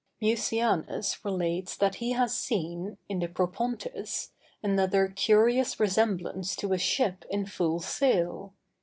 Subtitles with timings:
[0.19, 4.31] Mucianus relates that he has seen, in the Propontis,
[4.63, 8.55] another curious resemblance to a ship in full sail.